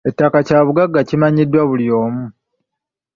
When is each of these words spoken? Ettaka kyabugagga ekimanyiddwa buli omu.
Ettaka 0.09 0.37
kyabugagga 0.47 0.97
ekimanyiddwa 1.03 1.61
buli 1.69 1.87
omu. 2.03 2.23